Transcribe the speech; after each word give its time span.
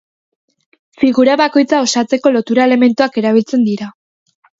Figura 1.01 1.35
bakoitza 1.41 1.81
osatzeko 1.87 2.31
lotura 2.37 2.65
elementuak 2.71 3.21
erabiltzen 3.23 3.67
dira. 3.69 3.91